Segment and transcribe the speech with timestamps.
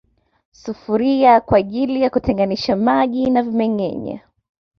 [0.51, 4.19] Sufuria kwaajili ya kuteganisha maji na vimengenywa